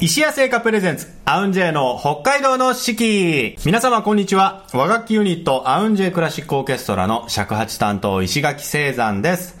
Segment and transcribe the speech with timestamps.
[0.00, 3.56] 石屋製菓プレゼンツ、アウンジェイの北海道の四季。
[3.64, 4.64] 皆様こんにちは。
[4.72, 9.58] 和楽器ユニット、アウンジェイクラシックオーケストラの尺八担当、石垣聖山です。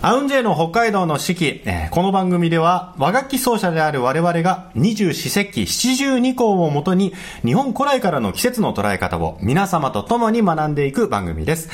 [0.00, 7.12] アウンジェイの北海道の四季、えー、この番組では和楽器奏者である我々が二十四節気七十二項をもとに
[7.44, 11.68] 日本古来からの季節の捉え方を皆様と共に学んでいく番組です。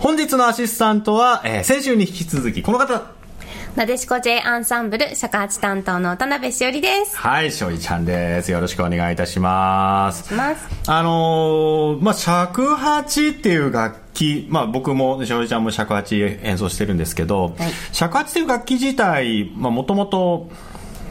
[0.00, 3.21] 本日のアシスタントは、えー、先週に引き続きこの方、
[3.76, 7.16] なでしこ J アンサンブル尺八担当の田辺しおりです。
[7.16, 8.52] はいしおりちゃんです。
[8.52, 10.30] よろしくお願いいたします。
[10.86, 20.50] あのー、まあ尺八っていう楽器まあ僕もしおりちゃんも尺八演奏してるんですけど、はい、尺八っていう楽器自体もともと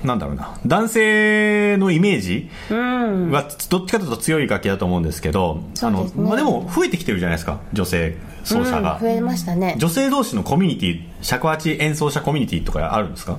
[0.04, 0.58] なんだろうな。
[0.66, 7.60] 男性のイメージはどっちかというと強い楽器だと思うんですけど、あのまあ、でも増えてきてるじゃないですか。
[7.74, 9.76] 女性奏者が、うん、増えましたね。
[9.78, 13.38] 女性同士のコミュニティ尺八演奏者コミュニティとかあるんですか？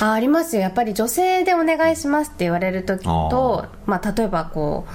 [0.00, 0.62] あありますよ。
[0.62, 4.86] やっぱり女性でお願いしますって言われる時とまあ、例えばこ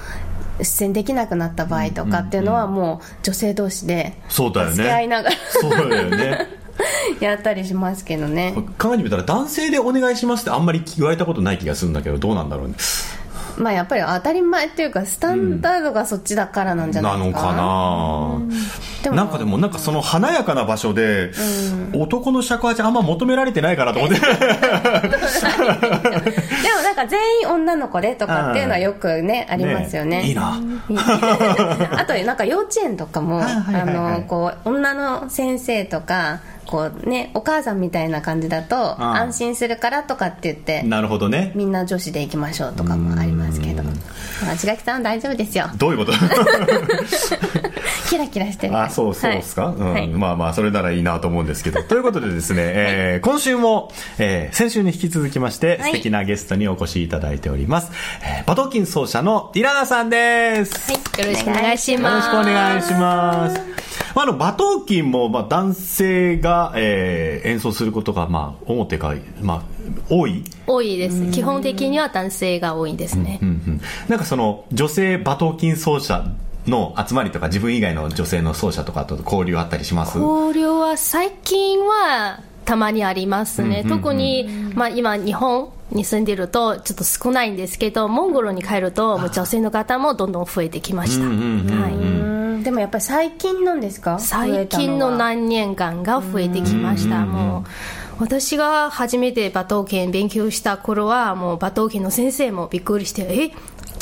[0.58, 5.36] う出演できなくなった場合とかっていうのはもう女性同士で助け合いながら。
[5.50, 6.63] そうだよね
[7.20, 8.54] やったりしますけどね。
[8.78, 12.74] 考えてみたら男性でお願いしますってあんまり言われたことない気がするんだけどどうなんだろうね。
[13.56, 18.40] まあやっぱり当たり前っていうかスタンダードがそっちだからなんじゃないですか、うん、なの
[19.02, 21.30] かな、なんかでもなんかその華やかな場所で、
[21.92, 24.16] うん、男の尺八あんま求められてないかなと思って
[26.94, 30.60] なんか全員女の子でとかっていうのはよくねありますよね、ね、いいな
[31.98, 33.46] あとなんか幼稚園とかも、あ
[33.84, 41.52] のこう女の先生とかこうねお母さんみたいな感じだと安心するからとかって言ってなるほどね。
[41.54, 43.82] みんな女子で行きましょうとかもありますけど。
[44.56, 45.68] 千垣さんは大丈夫ですよ。
[45.76, 46.12] どういうこと？
[48.08, 51.82] キラキラしてるあそうそうですか、はい、うん、はい、まあまあそれならいいなと思うんですけど。
[51.84, 57.90] ということでですね、えー、今週も、えー、先週に引き続きまして素敵なゲストにお越しいただいております、
[58.22, 62.28] えー、バトキン奏者のイラナさんです、はい、よろしくお願いします。
[62.28, 63.60] よろしくお願いします。
[64.14, 69.62] まあ、あの馬頭琴もまあ男性が、えー、演奏することがまあ表か、まあ、
[70.08, 70.44] 多い？
[70.66, 71.30] 多いです。
[71.30, 76.24] 基本的には男性が多いんですね、うんうんうん、なんかその女性馬頭琴奏者
[76.66, 80.18] の集まりとか自分以外の女性の奏者とかと交流あったりします？
[80.18, 94.18] 交流は最近はたまにありますね、うんうんうん、特に、まあ、今日本に住んでるとちょっと少ないんですけどモンゴルに帰るともう女性の方もどんどん増えてきました、はい、でもやっぱり最近なんですか？
[94.18, 97.26] 最近の何年間が増えてきました。
[97.26, 97.70] もう
[98.16, 103.50] 私が初めて馬頭琴勉強した頃はもう馬頭琴の先生もびっくりしてえ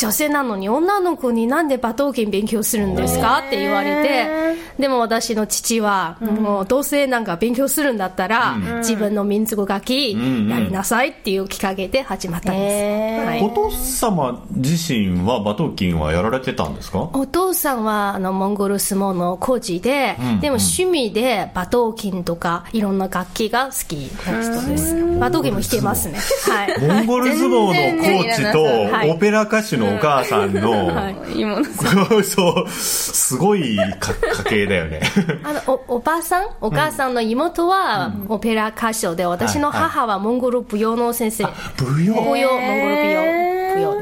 [0.03, 3.39] 女性なのに女の子になんで馬頭琴勉強するんですか？
[3.47, 17.11] って言われてでも私の父は、もうどうせなんか勉強するんだったら、自分の民族楽器やりなさいっていうきっかけで始まったんです、はい、お父様自身は馬頭琴はやられてたんですか？
[17.13, 23.95] お父さんはあのモンゴル相撲のコーチで、でも趣味で馬頭琴とかいろんな楽器が好き
[24.27, 24.97] な人です。
[24.97, 31.17] 馬頭琴も弾けますね、はい、モンゴル相撲のコーチとオペラ歌手のお母さんの、 はい、
[32.25, 33.89] そうすごい家
[34.49, 35.01] 系だよね。
[35.45, 36.49] あのおおばあさん？
[36.61, 41.53] お母さんの妹はオペラ歌手で、私の母はモンゴル舞踊の先生、舞
[42.05, 42.15] 踊？
[42.15, 43.52] 舞踊モンゴル舞踊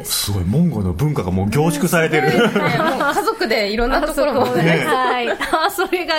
[0.00, 0.24] です。
[0.24, 4.46] すごいモンゴルの文化がもう凝縮されてる、家族でいろんなところも。
[4.56, 5.30] ねはい。
[5.30, 6.14] あそれが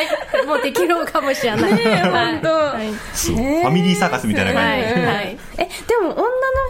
[0.48, 1.74] もうできるかもしれない。
[1.76, 6.24] ね本当、はい、ファミリーサーカスみたいな感じ、はいはい、えでも女の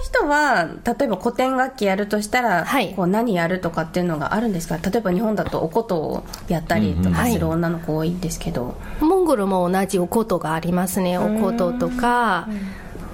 [0.03, 4.77] 人は例えば古典楽器やるとしたら、はい、こう何やるとかっていうのがあるんですか？
[4.77, 11.17] 例えば日本だとお琴をやったりとかする女の子多いんですけど、モンゴルも同じお琴がありますね。
[11.17, 12.47] お琴とか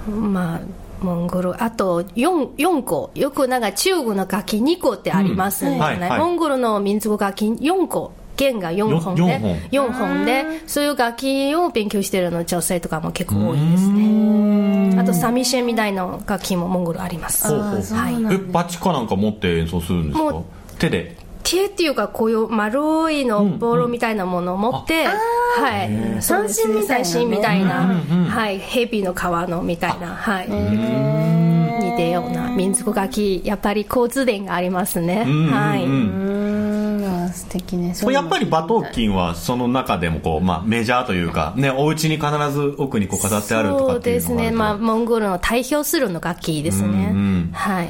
[0.08, 0.60] まあ
[1.00, 5.78] モンゴルあと 4, 4個よくなんか中国の楽器2個ってありますね、うん。
[5.78, 8.12] はいはい、モンゴルの民族楽器4個。
[8.38, 9.40] 弦が4本で
[9.72, 10.24] 4, 本。
[10.24, 14.96] でそういう楽器を勉強してるの女性とかも結構多いですね。
[14.96, 17.52] あとサミシェみたいな楽器もモンゴルあります。
[17.52, 20.40] はい、えバチかなんか持って演奏するんですか？
[20.78, 21.16] 手で？
[21.48, 22.80] 手っていうかこういう丸
[23.10, 25.10] いのボールみたいなものを持って、うん。
[25.10, 26.22] うん、はい。
[26.22, 27.94] 三振みたいな、三みたいな、
[28.28, 30.48] はい、蛇の皮のみたいなはい。
[30.48, 37.32] 似てような民族楽器やっぱり交通電がありますね、はい。
[37.32, 37.94] 素敵ね。
[38.12, 47.14] やっぱり馬頭琴はその中でもこう、まあ、メジャーというか、ね、お家に必ず奥にこう飾ってあるとかそうですね、まあ、モンゴルの代表するの楽器ですね、
[47.52, 47.88] はい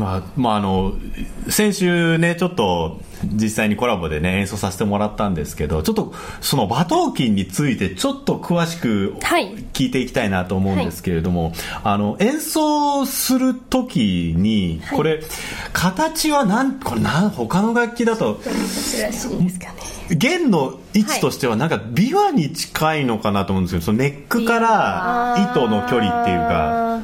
[0.00, 0.94] まあ、まあ、あの、
[1.50, 3.00] 先週ね、ちょっと、
[3.34, 9.54] 実際にコラボでね、演奏させてもらったんですけど、ちょっと、その馬頭琴について、ちょっと詳しくはい。
[9.74, 11.52] 聞いていきたいなと思うんですけれども、
[11.84, 15.22] あの、演奏するときに、これ、
[15.74, 18.40] 形はなん、これなん、他の楽器だと、
[20.08, 27.00] 弦の位置としてはなんか琵琶に近いのかなと思うんですけど、そのネックから糸の距離っていうか、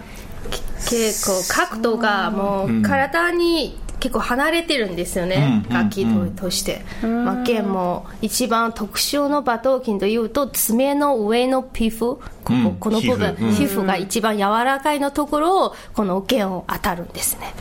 [0.89, 13.45] 結構角度がもう体に結構離れてるんですよね、うん楽器ととして、まあ、弦も一番特殊の馬頭琴というと爪の上の皮膚ここ,、うんこの部分皮膚。
[13.47, 13.53] うん。
[13.53, 17.53] 皮膚が一番柔らかいのところをこの弦を当たるんですね。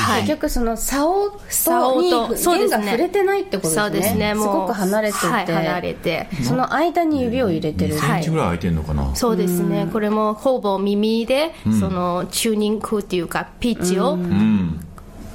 [0.00, 0.22] はい。
[0.22, 3.82] 結局その竿と竿に弦が触れてないってことですね。
[3.82, 4.34] そうですね。
[4.34, 6.28] もうごく離れてて、はい離れて。
[6.42, 14.80] その間に指を入れてる、2センチぐらい空いてんのかな、そうですね、これもほぼ耳で、そのチューニングっていうかピッチをうん。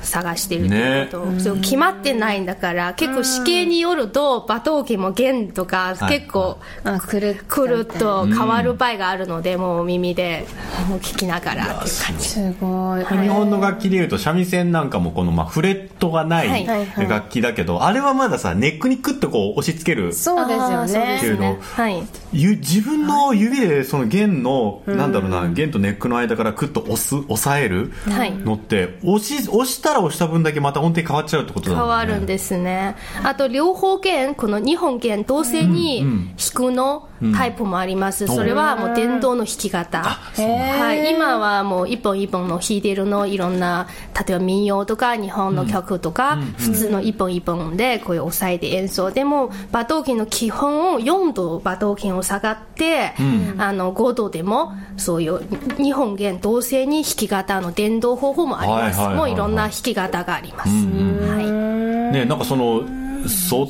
[0.02, 6.20] 探してるっていうこと、そう決まってないんだから結構試験によると馬頭琴も弦とかはい。
[6.20, 10.46] 結構あくるくるっと変わる場合があるので、もう耳で
[10.88, 12.30] もう聞きながらっていう感じ。
[12.30, 16.66] すごい、日本の楽器でいうと三味線なんかもこのまあフレットがないはい。
[16.66, 16.86] はい。
[16.86, 17.10] はい。
[17.10, 21.20] 楽器だけど、あれはまださネックにクッとこう押し付けるそうですよね。
[21.22, 22.04] けどはい。
[22.32, 28.34] ゆ自分の指でその弦の、なんだろうな弦とネックの間からクッと押す押さえるはい。
[28.34, 31.82] のって押し押したら押した分だけまた音程変わっちゃうってことだね。
[31.82, 32.96] わるんですね。
[33.24, 40.02] あと両方弦この2本弦同時に弾くのタイプもあります、それはもう電動の弾き方。
[40.02, 43.88] はい、今はもう一本一本の弾いてるのいろんな
[44.28, 53.14] 例えば民謡とか日本の曲とか、普通の一本一本でこういう押さえて演奏でも馬頭琴の基本を4度馬頭琴を下がって、
[53.58, 62.14] あの5度でもそういう2本弦同時に弾き方の電動方法もあります、もういろんな弾き方があります、はい。
[62.14, 62.84] ねなんかその
[63.28, 63.68] そ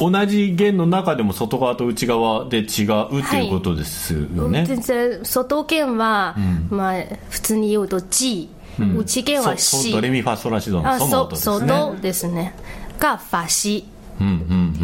[0.00, 6.36] 同じ弦の中でも外側と内側で違うっていうことですよね、全然外弦は、
[6.68, 11.66] まあ、普通に言うと G、内弦はそ C ドレミファソラシドのあソですね。
[11.68, 12.54] 外ですね。
[12.98, 13.84] がファシ。
[14.20, 14.30] うんう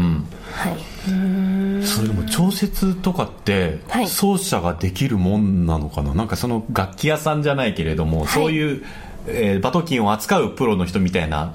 [0.01, 0.77] んはい。
[1.11, 4.07] うんそれでも調節とかってはい。
[4.07, 6.15] 奏者ができるもんなのかな？
[6.15, 8.85] なんかその楽器屋さんじゃないけれども、そういう、
[9.27, 11.53] えーバトキンを扱うプロの人みたいな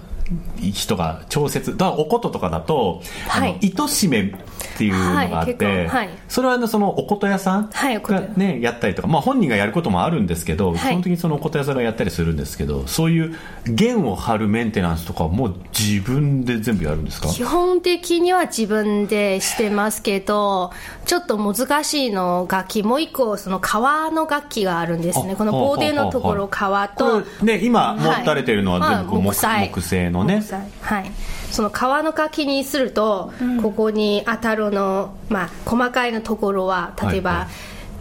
[0.59, 3.57] 人が調節だお琴とかだと、はい。
[3.61, 4.35] 糸締めっ
[4.77, 6.09] ていうのがあって、はいはい。
[6.27, 10.79] それはそのお琴屋さんが、ねやったりとか、まあ、本人がやることもあるんですけど、はい。
[10.79, 13.35] 基本的にそのお琴屋さんがやったりするんですけどそういう
[13.65, 17.29] 弦を張るメンテナンスとかもう自分で全部やるんですか？
[17.29, 20.71] 基本的には自分でしてますけど
[21.05, 25.33] ちょっと難しいの楽器もう一個その革の楽器があるんですね。
[25.33, 29.69] あこのボーデのところは革ことれね今持たれてるのは全部木,、木材。
[29.69, 30.18] 木製の？
[30.23, 30.41] ね。
[30.41, 31.11] 木材はい。
[31.51, 37.47] その革の楽器にすると、ここに当たるの、まあ、細かいのところは例えば、はいはい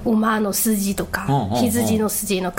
[0.04, 2.54] 馬の筋とか、羊の筋の皮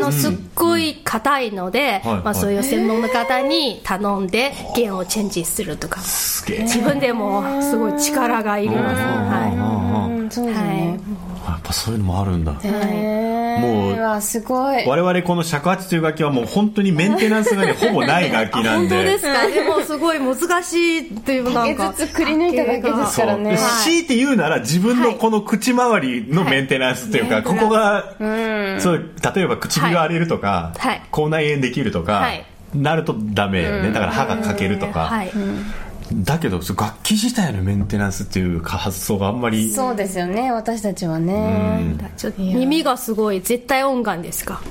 [0.00, 6.00] のすっごい硬いので、まあ、そういう専門の方に頼んで弦をチェンジするとか。
[6.00, 6.62] すげえ。
[6.62, 11.00] 自分でもすごい力がいります、はうんそうですい、はね
[11.44, 28.14] い、やっぱそういうのもあるんだもううわすごい我々この尺八という楽器はもう本当にメンテナンスがねほぼない楽器あなんで本当ですかでもすごい難しいっていうなんか竹筒くり抜いただけですからねで強いて言うなら自分のこの口周りのメンテナンスっていうか、はいここが、
[28.80, 31.02] そう例えば唇荒れるとか、はい。
[31.10, 32.44] 口内炎できるとか、はい。
[32.74, 35.30] なるとダメよね、だから歯が欠けるとか、はい、
[36.10, 41.94] だけどそう楽器自体のメンテナンスっていう発想があんまりそうですよね私たちはね。
[42.38, 44.62] 耳がすごい絶対音感ですか？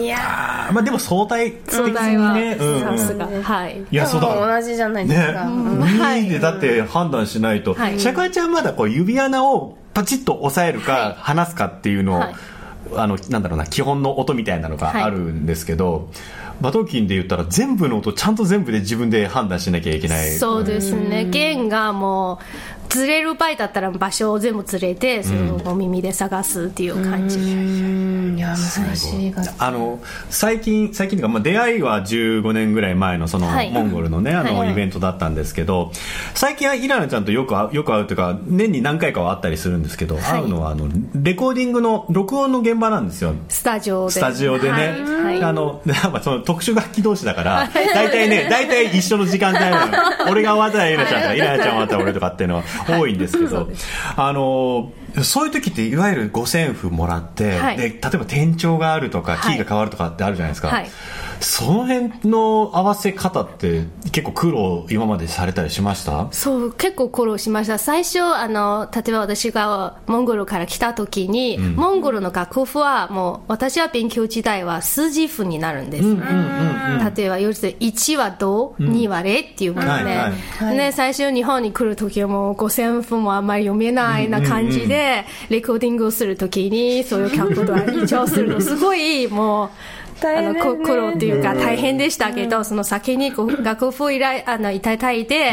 [0.00, 2.98] いやまあでも相対的相対はにね、うん。
[2.98, 3.28] さすが。
[3.42, 3.78] はい。
[3.90, 5.34] いやそうだ同じじゃないですね。
[5.34, 8.00] か、、耳でだって判断しないと、はい。
[8.00, 11.14] 社会ちゃんはまだこう指穴をパチッと押さえるか、はい。
[11.18, 12.34] 離すかっていうのを、はい。
[12.94, 16.10] あのなんだろうな基本の音みたいなのがあるんですけど、
[16.60, 20.30] 馬頭琴で言ったら全部の音ちゃんと全部で自分で判断しなきゃいけない。
[20.32, 21.24] そうですね。
[21.24, 22.38] 弦がも
[22.81, 28.36] うずれる場合だったら場所を全部ずれてそれをお耳で探すっていう感じ、うん。
[28.36, 29.34] いや難しい。
[29.58, 33.70] あの最近最近というか、まあ、出会いは15年ぐらい前のその、はい。
[33.70, 35.90] モンゴルのねあの、はいイベントだったんですけど
[36.34, 43.34] 最近はイラナちゃんとよく会うよく会うというか年に何回かは会ったりするんですけど、会うのはあのレコーディングの録音の現場なんですよ。
[43.48, 44.12] スタジオで。
[44.12, 45.22] スタジオでね、はい。
[45.22, 45.42] はい。
[45.42, 53.68] あのなんかその特殊楽器同士だから 大体ね大体一緒の時間帯なの俺が終わったらイラナちゃんとかイラナちゃん終わったら俺とかっていうのは多いんですけど、
[54.16, 57.76] あのそういう時っていわゆる五線譜もらって、はい。
[57.76, 59.56] で例えば転調があるとかキはい。
[59.56, 60.88] ーが変わるとかってあるじゃないですか、はい
[61.42, 66.28] その辺の合わせ方って結構苦労今までされたりしました？
[66.30, 67.78] そう、結構苦労しました。
[67.78, 76.14] 最初、あの、例えば私がモンゴルから来た時に、モンゴルの楽譜はもう、私は勉強時代は数字譜になるんです。
[76.14, 76.22] ね。
[77.16, 80.04] 例えば、要するに1はド、2はレっていうもので、はい
[80.64, 89.70] はいね、最初日本に来る時はもう5000分もあんまり読めないな感じで、レコーディングをする時に、そういう曲と一聴するの、すごいもう、
[90.28, 95.52] あの、こ苦労っていうか大変でしたけど、その先にこう楽譜を依頼、あの、いただいて、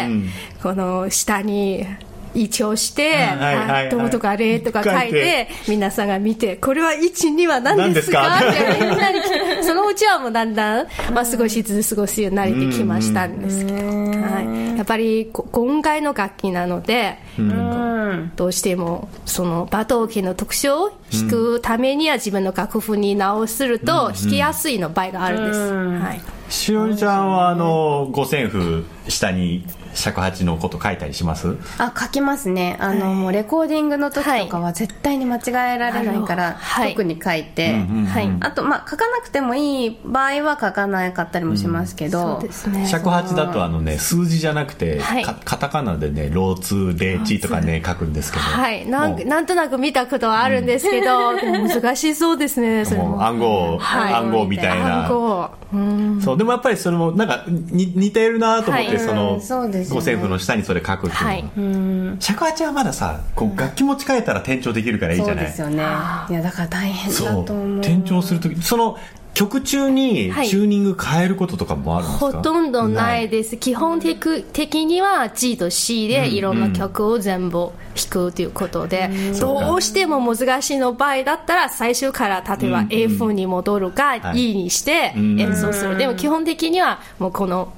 [0.61, 1.85] この下に、
[2.33, 3.87] 一応して、はいはいはい。
[3.87, 8.37] あどうとかれとか書いてて、皆さんが見て、これは1、2は何ですか？
[8.37, 9.63] ってみんな。
[9.63, 14.77] そのうちはもうだんだん、まあ少しずつ少し慣れてきましたんですけど、はい。
[14.77, 17.17] やっぱりこ音階の楽器なので、
[18.35, 25.59] どうしてもその馬頭琴の特徴を弾くためには自分の楽譜に直すると弾きやすいの場合があるんです。
[25.59, 26.21] はい。
[26.51, 31.57] しおりちゃんはあの五線譜下に尺八のこと書いたりします？
[31.77, 32.77] あ書きますね。
[32.79, 36.91] あの、もうレコーディングの時とかは絶対に間違えられないから、はい。
[36.91, 38.37] 特に書いて、はい。
[38.41, 42.87] あと、まあ、書かなくてもいい場合は書かなかったりもしますけど、そうですね。
[42.87, 45.23] 尺八だとあのね数字じゃなくて、はい。
[45.23, 48.43] かカタカナでね「ローツーレーチ」とかね書くんですけど。
[48.43, 48.87] はい。
[48.87, 53.25] なんなんとなく見たことはあるんですけど、でも難しそうですね、それも。
[53.25, 54.13] 暗号、はい。
[54.13, 55.05] 暗号みたいな。
[55.05, 55.49] 暗号。
[55.73, 56.21] うん。
[56.21, 58.99] そうでもやっぱりそれもなんかに似てるなと思って、はい。
[58.99, 59.41] そのうん。
[59.41, 61.25] そうです五線譜の下にそれ書くっていうの。
[61.25, 65.45] は、はい尺八はまださこう楽器持ち替えたら転調できるからいいじそゃない。
[65.45, 65.83] うですよね。
[66.29, 67.77] いやだから大変だそうと思う。
[67.79, 68.97] 転調するときその
[69.35, 70.49] 曲中にはい。
[70.49, 73.57] チューニング変えることとかもあるんですか、ほとんどないです。
[73.57, 84.51] 基本的的には G と C でいろんな曲を全部弾くということで、どうしても難しいの場合だったら最初から例えば A に戻るかはい。
[84.51, 85.95] E にして演奏する。
[85.97, 87.71] でも基本的にはもうこの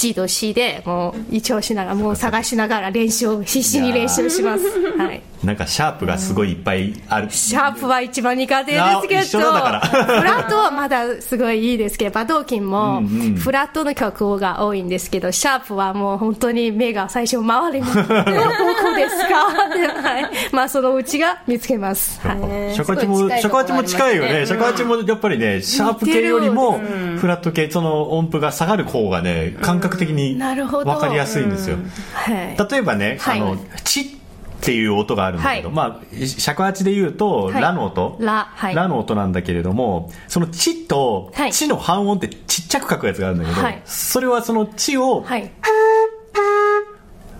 [0.00, 4.64] G と C でもう一応しながらもう探しながら練習必死に練習します。
[4.96, 5.22] はい。
[5.44, 8.78] なんかシャープがすごいいっぱいある、シャープは一番苦手で
[9.22, 13.02] すけど、フラットはまだすごいいいですけど、バドーキンも
[13.38, 17.94] フラットの曲が多いんですけど、シャープはもう本当に目が最初回ります。
[17.96, 18.26] どこですか？
[18.26, 20.30] ってはい。
[20.52, 22.20] まあそのうちが見つけます。
[22.20, 22.34] は
[22.70, 22.74] い。
[22.76, 24.58] 尺八もすごい近いとこ尺八も近いよね、ありますね。
[24.58, 26.78] 尺八もやっぱりねシャープ系よりも
[27.18, 30.92] フラット系その音符が下がる方がね感覚的になるほど。
[30.92, 31.78] 分かりやすいんですよ、
[32.12, 32.56] はい。
[32.70, 33.40] 例えばね、はい。
[33.40, 34.19] あの「チ」
[34.60, 35.76] っていう音があるんだけど、はい。
[35.76, 37.62] まあ尺八で言うと、はい。
[37.62, 38.16] ラの音。
[38.20, 38.74] ラはい。
[38.74, 41.52] の音なんだけれどもその「チ」と「はい。
[41.52, 43.82] チ」の半音ってちっちゃく書くやつがあるんだけど、はい。
[43.86, 45.50] それはその「チ」をはい。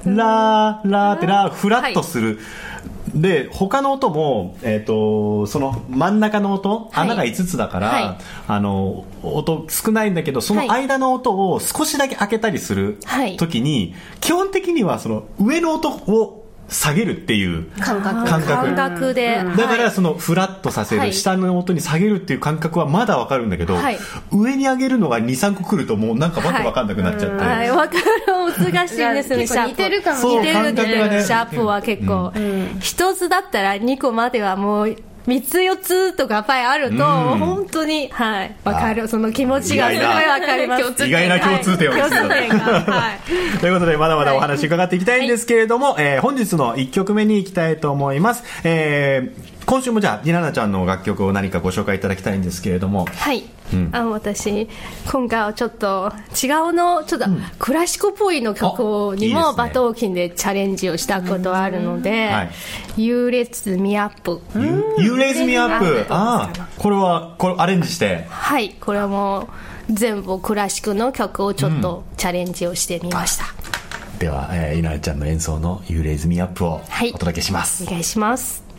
[0.05, 2.39] ラーラーってラーフラッとする、
[3.15, 7.11] で他の音も、えー、とその真ん中の音、はい。
[7.11, 8.19] 穴が5つだから、はい。
[8.49, 13.37] あの音少ないんだけどその間の音を少しだけ開けたりするはい。
[13.37, 16.39] 時に、基本的にはその上の音を
[16.71, 18.25] 下げるっていう感覚。
[18.25, 18.75] 感覚。
[18.75, 19.43] 感覚で。
[19.57, 21.12] だからそのフラッとさせる、はい。
[21.12, 23.99] 下の音に下げるっていう感覚はまだわかるんだけど、はい。
[24.33, 28.00] 上に上げるのが23個来るともうなんかわけわかんなくなっちゃって、はい、わかる。
[28.73, 32.33] 難しいですね、結構似てるかも似てるそう感覚がねシャープは結構。
[32.81, 34.97] 一つだったら二個まではもう、
[35.27, 39.07] 三つ四つとかやっぱりあると、本当に、はい、わかる。
[39.09, 41.07] その気持ちがすごいわかります。
[41.07, 42.57] 意外な共通点をはい共通点が。
[42.57, 43.59] はい。
[43.59, 48.45] ということで、まだまだお話伺っていきたいんですけれども、えー本日の1曲目に行きたいと思います。
[48.65, 53.45] えー今週もじゃあ、りななちゃんの楽曲を何かご紹介いただきたいんですけれども、はい。
[53.93, 54.69] あの私、
[55.11, 56.12] 今回はちょっと
[56.43, 57.26] 違うの、ちょっと
[57.59, 62.50] クラシックっぽいの曲にもバトーキンでチャレンジをしたことあるのではい、
[62.97, 64.40] 優劣ミアップ。
[65.00, 66.07] You Raise Me Up うん。
[66.09, 69.49] ああ、これは、これアレンジして、はい、これも
[69.88, 73.45] 全部クラシックの曲をちょっとチャレンジをしてみました。
[74.19, 77.85] では、えー、りななちゃんの演奏の You Raise Me Up をはいお届けします。
[77.85, 78.70] お願いします。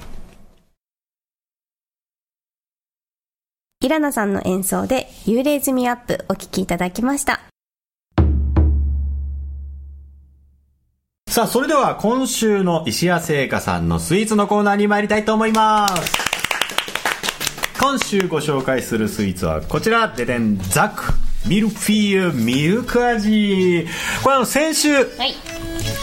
[3.82, 7.42] イラナさんの演奏で「幽霊ズミアップ」お聴きいただきました
[11.28, 16.12] さあ、それでは今週の石谷製菓さんのスイーツのコーナーに参りたいと思います。
[17.80, 21.14] 今週ご紹介するスイーツはこちら、ででん、ザク、
[21.48, 23.88] ミルフィーユミルク味。
[24.24, 24.90] これあの先週、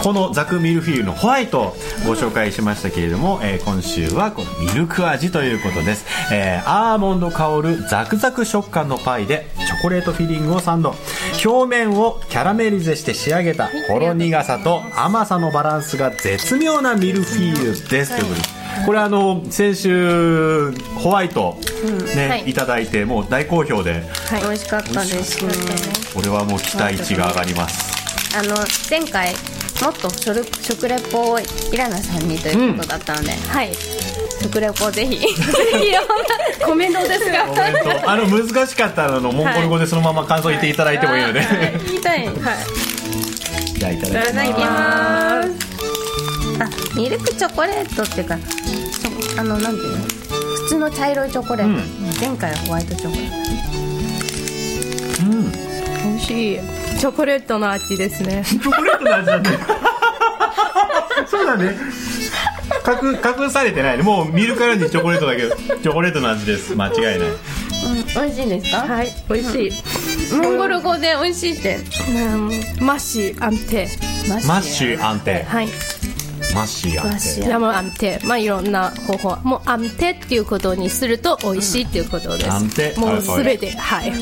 [0.03, 1.65] このザクミルフィーユのホワイトを
[2.07, 10.95] ご紹介しましたけれども、えー今週はこのミルク味ということです、えーアーモンド香るザクザク食感のパイでチョコレートフィリングをサンド。
[11.45, 18.17] 表面をキャラメリゼして仕上げたほろ苦さと甘さのバランスが絶妙なミルフィーユです。
[18.17, 18.21] とい。
[18.21, 21.57] うことでこれあの先週ホワイト
[22.17, 22.51] ね、はい。
[22.51, 23.93] い、ただいてもう大好評で。
[23.93, 24.43] はい。
[24.43, 25.45] 美味しかったです。
[25.45, 25.53] ね。
[26.15, 28.37] これはもう期待値が上がります。
[28.37, 28.57] あの
[28.89, 29.35] 前回
[29.83, 33.73] もっと食食レポをイラナさんにということだったので、はい。
[34.43, 35.21] 食レポを ぜひい
[35.93, 36.07] ろん
[36.61, 37.47] なコメントですが。
[38.07, 41.41] あの難しかったののモンゴル語でそのまま感想言っていただいてもいいので、
[41.87, 42.27] 言いたい。
[42.27, 42.35] はい。
[43.79, 45.49] じゃあいたいだきます。
[46.61, 48.37] あミルクチョコレートっていうか
[49.39, 49.99] あのなんていうの？
[50.65, 52.21] 普通の茶色いチョコレート、うん。
[52.21, 53.29] 前回はホワイトチョコレー
[55.23, 55.53] うん。
[55.53, 55.59] 美
[56.17, 56.61] 味しい
[56.99, 58.43] チョコレートの味ですね。
[58.45, 59.39] チョコレートの味だ。
[59.39, 59.59] ね
[61.31, 61.77] そうだね。
[62.87, 64.03] 隠隠されてないね。
[64.03, 66.75] もう見るからにチョコレートだけどチョコレートの味です。
[66.75, 67.19] 間違いない。
[67.19, 67.27] ト、
[67.89, 69.15] うん、美味しいですか、はい。
[69.29, 71.79] 美味しい、モンゴル語で美味しいって？
[72.09, 72.49] うん、
[72.85, 73.89] マッシーアンテ。
[74.29, 75.69] ママッシュ安定はい。
[76.55, 78.21] マッシー安定マッシュヤムアンテ。
[78.25, 79.37] まあいろんな方法。
[79.45, 82.95] もうアンテっていうことにすると美味しいっていうことです、アンテ。
[82.97, 83.71] もうすべて。
[83.77, 84.11] はい。
[84.11, 84.19] で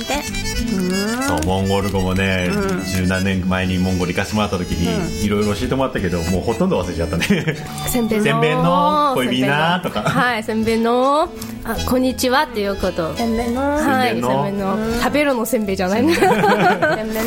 [1.27, 2.49] そうモンゴル語もね
[2.87, 7.27] 十、何年前にモンゴル行かせてもらった時にいろいろ教えてもらったけどもうほとんど忘れちゃったね。
[7.89, 10.03] せんべいのせんべいの小指なとか。
[10.03, 11.29] はいせんべいの
[11.65, 13.15] あこんにちはっていうこと。
[13.17, 16.41] せんべいのはいせんべいのの食べるのせんべいじゃないねせんべい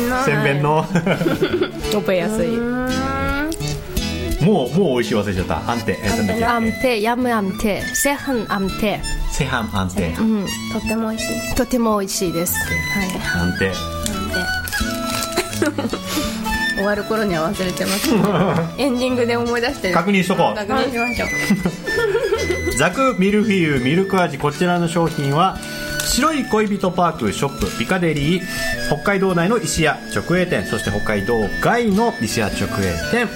[0.08, 0.86] のせんべいの
[1.92, 2.48] 覚えやすい。
[4.44, 5.70] もうもう美味しい忘れちゃった。
[5.70, 6.44] 安定えなんだっけ。
[6.44, 9.00] アンテヤムアンテセハンアンテ
[9.32, 11.54] セハン安定うんとっても美味しい。
[11.54, 12.54] とても美味しいです。
[12.54, 13.08] はい。
[13.40, 13.72] 安定
[16.76, 18.10] 終わる頃には忘れてます。
[18.80, 20.56] エンディングで思い出して確認しとこう。
[20.56, 21.28] 確認しましょう。
[22.78, 24.38] ザクミルフィーユミルク味。
[24.38, 25.58] こちらの商品は
[26.06, 28.42] 白い恋人パークショップピカデリー
[28.90, 33.28] 北海道内の石屋直営店そして北海道外の石屋直営店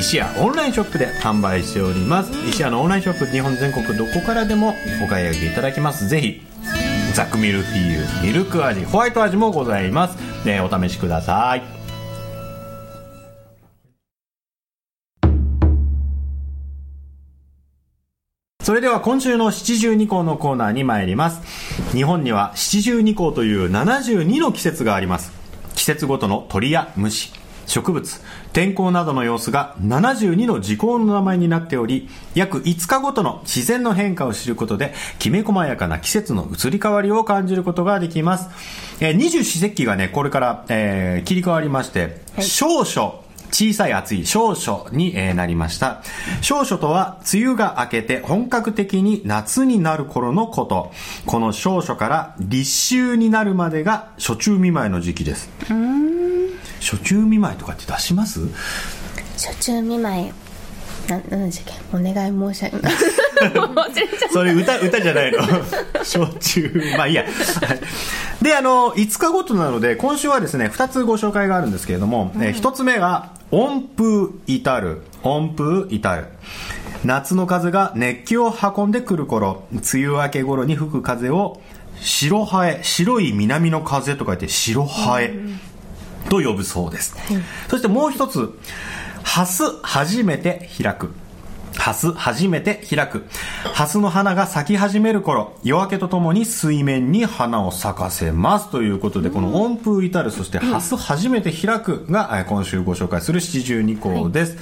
[0.00, 2.32] 石屋オンラインショップで販売しております。
[2.48, 6.08] 石屋のオンラインショップ日本全国どこからでもお買い上げいただけます。
[6.08, 6.42] ぜひ
[7.14, 11.75] ザクミルフィーユミルク味ホワイト味もございます、ね、お試しください。
[18.66, 21.40] それでは今週の七十二項のコーナーに参ります。
[21.92, 25.30] 日本には七十二項という72の季節があります。
[25.76, 27.32] 季節ごとの鳥や虫
[27.66, 28.20] 植物
[28.52, 38.48] 天候などの様子が72の時効の名前になっており約5日ごとの自然の変化を知ることできめ細やかな季節の移り変わりを感じることができます、
[38.98, 43.25] えー二十四節気がねこれから、えー切り替わりまして、少々
[43.56, 46.02] 小さい暑い少暑にえーなりました。
[46.42, 50.92] 少暑とは梅雨が明けて本格的に夏になる頃のこと。
[51.24, 55.48] この少暑から立秋になるまでが暑中見舞いの時期です。
[56.80, 58.40] 暑中見舞いとかって出します？
[59.38, 60.32] 初中見舞い
[61.08, 61.96] ななんでしたっけ？
[61.96, 65.38] お願い申し上げ忘れちゃっそれ歌、歌じゃないの。
[66.04, 66.82] 焼酎。
[66.98, 67.22] まあいいや。
[67.22, 67.32] はい
[68.42, 75.02] で、あの、5日ごとなので、今週はですね、2つご紹介があるんですけれども、えー1つ目が、温風至る。
[75.22, 76.26] 温風至る。
[77.04, 81.60] 夏の風が熱気を運んでくる頃、梅雨明け頃に吹く風を、
[82.00, 85.34] 白ハエ、白い南の風と書いて、白ハエ
[86.28, 87.16] と呼ぶそうです。
[87.68, 88.58] そしてもう一つ、
[89.22, 91.12] ハス初めて開く。
[91.86, 93.26] ハス初めて開く。
[93.62, 98.72] ハスの花が咲き始める頃、夜明けとともに水面に花を咲かせます。
[98.72, 104.54] ということで、この温風至る、そしてハス初めて開くが、えー今週ご紹介する七十二項です。
[104.56, 104.60] で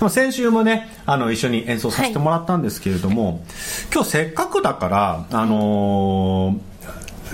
[0.00, 3.44] も先週もね、あの、一緒に演奏させてもらったんですけれども、
[3.92, 6.74] 今日せっかくだから、あのー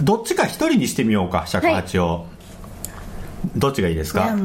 [0.03, 2.27] どっちか一人にしてみようか、尺八を。
[3.57, 4.37] どっちがいいですか？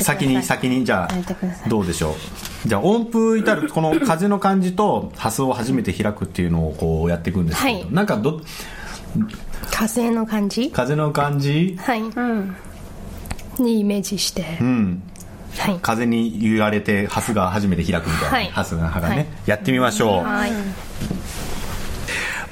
[0.00, 1.24] 先に先にじゃあい。
[1.68, 2.68] どうでしょう？
[2.68, 7.92] じゃあ音符至るこの風の感じとハスを初めて開くっていうのをこうやっていくんですけど、はい。
[7.92, 8.40] なんかど
[9.70, 10.70] 風の感じ？
[10.70, 11.76] 風の感じ？
[11.80, 12.02] はい、
[13.62, 15.02] にイメージして、うん。
[15.56, 15.78] はい。
[15.80, 18.46] 風に揺られてハスが初めて開くみたいな、はい。
[18.50, 19.26] ハスの葉がね、はい。
[19.46, 20.52] やってみましょう、はい。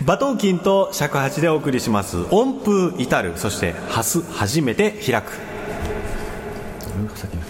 [0.04, 2.26] バトンキンと尺八でお送りします。
[2.30, 5.32] 音符至るそしてハス初めて開く
[6.96, 7.42] うん先に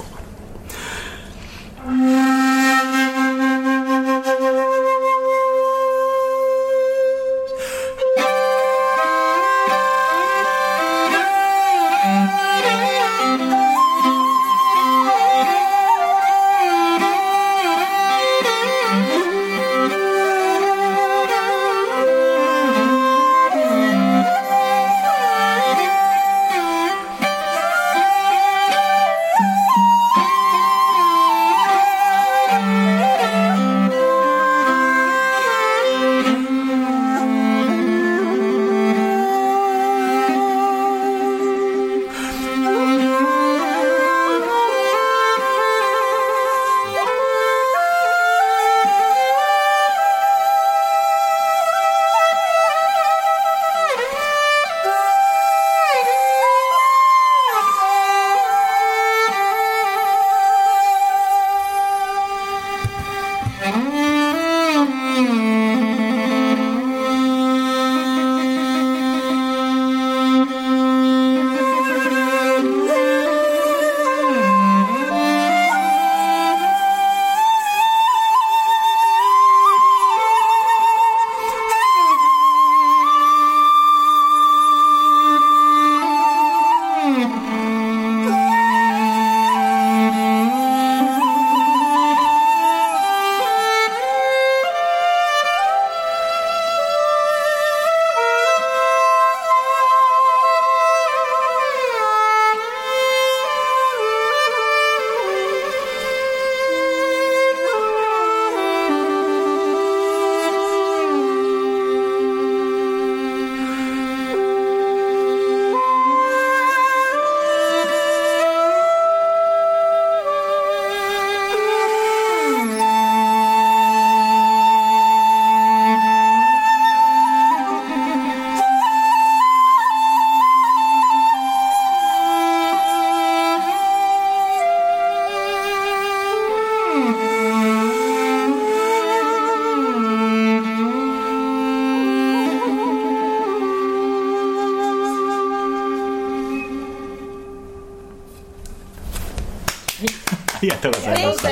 [150.93, 151.51] とうございました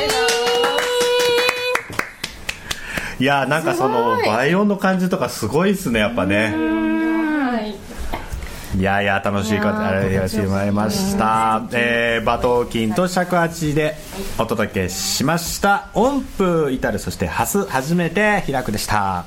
[3.21, 6.55] いやーなんかその倍音の感じとかすごいですねやっぱね。
[8.77, 9.07] いやい。
[9.07, 13.95] や楽しい方ありがとうございました、えー、馬頭琴と尺八で
[14.37, 15.91] お届けしました。
[15.95, 19.27] 音符至るそしてハス初めて開くでした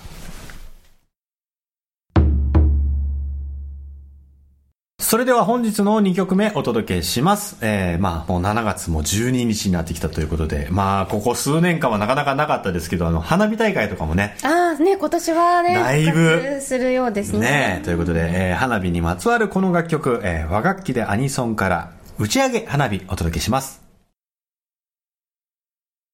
[5.07, 7.55] それでは本日の2曲目お届けします。
[7.61, 23.81] えー、まあもう7月も12日になってきたということで、まあここ数年間はなかなかなかったですけど、あの、花火大会とかもね、ああね今年はねだいぶするようですねねえということで、えー花火にまつわるこの楽曲、えー和楽器でアニソンから打ち上げ花火お届けします。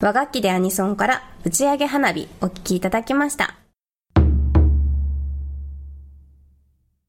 [0.03, 3.55] 和楽器でアニソンから打ち上げ花火お聴きいただきました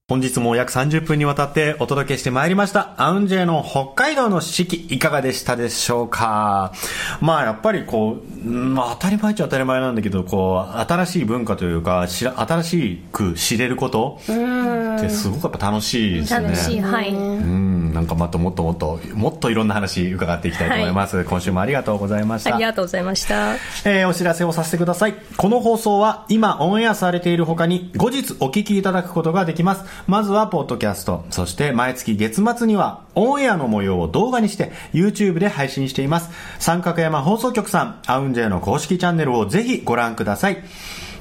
[0.06, 2.92] 本日も約30分にわたってお届けしてまいりました。
[2.98, 6.74] アウンジェの北海道の四季、いかがでしたでしょうか？
[7.22, 16.48] まあやっぱりこう、うんまあ当たり前っちゃ当たり前なんだけど、こう、新しい文化というか、しら新しく知れることってすごくやっぱ楽しいですね。
[16.48, 17.08] 楽しい、はい。
[17.08, 21.24] うん、なんかまたもっともっと、もっといろんな話伺っていきたいと思います。
[21.24, 22.64] 今週もありがとうございましたあり。
[22.64, 23.54] がとうございました。
[23.85, 25.14] えーお知らせをさせてください。
[25.37, 29.85] この放送は今オンエアされている他に後日お聞きいただくことができます。
[30.07, 36.30] まずはポッドキャスト、そして毎月月末にはオンエアの模様を動画にして YouTube で配信しています。
[36.59, 40.59] 三角山放送局さん、アウンジェイの公式チャンネルをぜひご覧ください。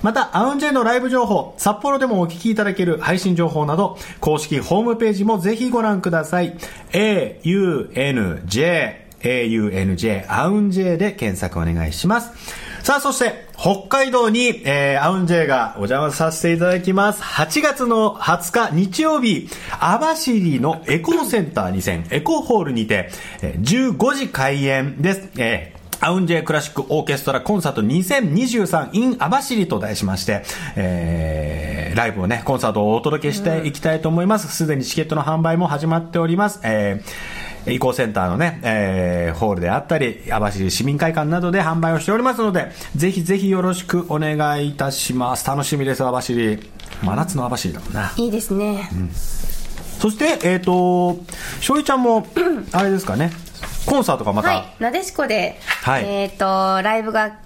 [0.04, 6.58] また、アウンジェイのライブ情報、札幌でもお聞きいただける配信情報など、公式ホームページもぜひご覧ください。
[6.92, 8.44] AUNJ
[9.22, 12.32] AUNJ、アウンジェイで検索お願いします。
[12.84, 17.24] さあ、そして、北海道に、えー、アウンジェイがお邪魔させていただきます。
[17.24, 19.48] 8月の20日日曜日、
[19.80, 23.10] 網走のエコーセンター2000、エコーホールにて、
[23.42, 25.30] 15時開演です。
[25.38, 30.44] えーアウンジェイクラシックオーケストラコンサート2023 in 網走と題しまして、
[30.76, 34.54] えー、ライブをね、コンサートをお届けしていきたいと思います。
[34.54, 36.60] すでにチケットの販売も始まっております。
[36.64, 45.48] えー、移行センターのね、えー、ホールであったり、網走市民会館などで販売をしておりますので、ぜひぜひよろしくお願いいたします。
[45.48, 46.34] 楽しみです、網走。
[47.02, 48.12] 真夏の網走だもんな。
[48.18, 48.90] いいですね、
[50.00, 51.24] そして、えっ、ー、と、
[51.62, 52.28] しょいちゃんも、
[52.74, 53.32] あれですかね、
[53.86, 56.06] コンサートがまた、はいなでしこで、はい。
[56.06, 57.38] えっ、とライブが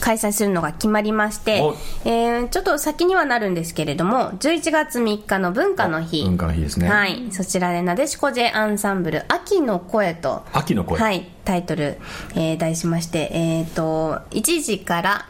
[0.00, 6.24] 開催するのが決まりましてお、えーちょっと先にはなるんですけれども11月3日の文化の日。
[6.24, 6.88] 文化の日ですね。
[6.88, 10.98] はいそちらでなでしこ J アンサンブル「秋の声と」秋の声。
[10.98, 11.98] はいタイトル、
[12.34, 15.26] えー題しましてえっ、と1時から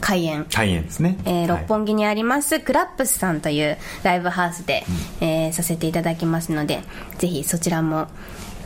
[0.00, 0.46] 開演。
[0.52, 1.16] 開演ですね。
[1.24, 1.60] えーはい。
[1.60, 4.84] 六本木にありますクラップスさんというライブハウスで、
[5.20, 6.80] えーさせていただきますので
[7.18, 8.08] ぜひそちらも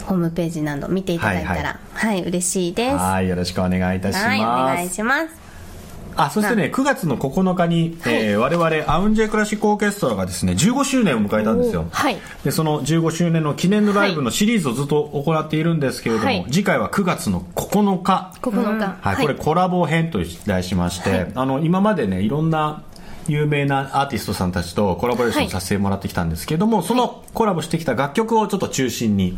[0.06, 2.96] ホームページなど見ていただいたらはい、嬉しいです。
[2.96, 4.36] ははい、よろしくお願いいたします。
[4.36, 5.46] いお願いします。
[6.16, 11.86] あ、そしてね、9月の9日に、えー我々、アウンジェクラシックオーケストラがですね、15周年を迎えたんですよ。
[11.90, 12.16] はい。
[12.42, 16.46] で、その15周年の記念のライブのシリーズをずっと行っているんですけれども、はい。
[16.50, 18.32] 次回は9月の9日。
[18.40, 18.96] 9日。
[19.00, 22.82] はい、これコラボ編と題しまして、あの、今までね、いろんな
[23.28, 29.36] 有名なアーティストさんたちとコラボレーションさせてもらってきたんですけれども、そのコラボしてきた楽曲をちょっと中心に、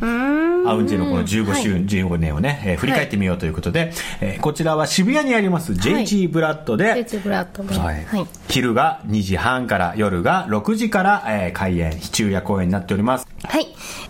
[0.66, 7.76] アウンジェのこの15周、15年をね、えー振り返ってみようということで、えーこちらは渋谷にあります JG ブラッドで、ブラッドで。
[7.78, 8.26] はいはい。
[8.48, 13.26] 昼が2時半から夜が6時から、えー開演、非昼夜公演になっております。
[13.44, 13.66] はい。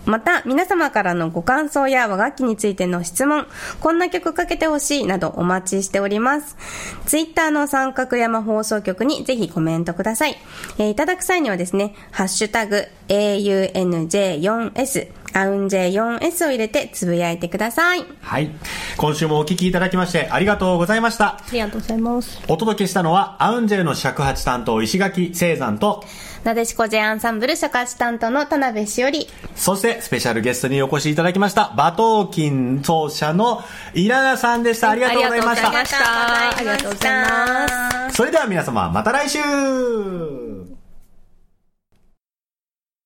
[0.07, 3.47] また、皆様からのご感想や和楽器についての質問、
[3.81, 6.57] こんな曲かけてほしいなどお待ちしております。
[7.07, 10.37] ツイッターの三角山放送局にぜひコメントください。
[10.79, 18.05] えーいただく際にはですね、ハッシュタグ AUNJ4S、アウンジェ 4S を入れてつぶやいてください。
[18.21, 18.51] はい。
[18.97, 21.37] 今週もお聞きいただきましてありがとうございました。
[21.37, 22.41] ありがとうございます。
[22.49, 26.05] お届けしたのは、アウンジェの尺八担当石垣聖山と、
[26.45, 29.29] なでしこジェアンサンブル社会担当の田辺しおり。
[29.55, 33.63] そしてスペシャルゲストにお越しいただきました、馬頭琴奏者の
[33.95, 34.91] 稲田さんでした。
[34.91, 35.69] ありがとうございました。
[35.69, 38.17] ありがとうございましたありがとうございます。
[38.17, 40.78] それでは皆様、また来週